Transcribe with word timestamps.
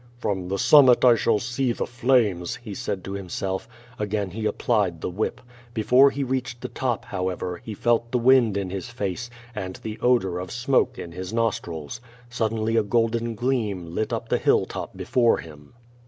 "From 0.17 0.47
the 0.47 0.57
summit 0.57 1.05
I 1.05 1.13
shall 1.13 1.37
see 1.37 1.73
the 1.73 1.85
flames," 1.85 2.55
he 2.55 2.73
said 2.73 3.03
to 3.03 3.15
him 3.15 3.29
self. 3.29 3.67
Again 3.99 4.31
he 4.31 4.47
applied 4.47 4.99
the 4.99 5.11
whip. 5.11 5.39
Before 5.75 6.09
he 6.09 6.23
reached 6.23 6.61
the 6.61 6.69
top, 6.69 7.05
however, 7.05 7.61
he 7.63 7.75
felt 7.75 8.11
the 8.11 8.17
wind 8.17 8.57
in 8.57 8.71
his 8.71 8.89
face, 8.89 9.29
and 9.53 9.75
the 9.75 9.99
odor 10.01 10.39
of 10.39 10.49
smoke 10.51 10.97
in 10.97 11.11
his 11.11 11.31
nostrils. 11.31 12.01
Suddenly 12.31 12.77
a 12.77 12.83
golden 12.83 13.35
gleam 13.35 13.93
lit 13.93 14.11
up 14.11 14.27
the 14.29 14.39
hill 14.39 14.65
top 14.65 14.97
be 14.97 15.03
fore 15.05 15.37
him. 15.37 15.73